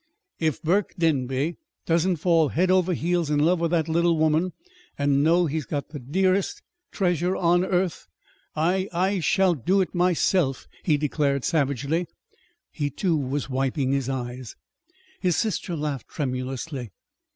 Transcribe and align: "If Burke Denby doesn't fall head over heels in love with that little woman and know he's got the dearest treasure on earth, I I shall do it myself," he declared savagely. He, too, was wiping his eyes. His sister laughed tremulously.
"If 0.39 0.63
Burke 0.63 0.95
Denby 0.97 1.57
doesn't 1.85 2.15
fall 2.15 2.49
head 2.49 2.71
over 2.71 2.95
heels 2.95 3.29
in 3.29 3.37
love 3.37 3.59
with 3.59 3.69
that 3.69 3.87
little 3.87 4.17
woman 4.17 4.53
and 4.97 5.23
know 5.23 5.45
he's 5.45 5.67
got 5.67 5.89
the 5.89 5.99
dearest 5.99 6.63
treasure 6.91 7.35
on 7.35 7.63
earth, 7.63 8.07
I 8.55 8.89
I 8.91 9.19
shall 9.19 9.53
do 9.53 9.79
it 9.79 9.93
myself," 9.93 10.65
he 10.83 10.97
declared 10.97 11.45
savagely. 11.45 12.07
He, 12.71 12.89
too, 12.89 13.15
was 13.15 13.47
wiping 13.47 13.91
his 13.91 14.09
eyes. 14.09 14.55
His 15.19 15.35
sister 15.35 15.75
laughed 15.75 16.07
tremulously. 16.07 16.89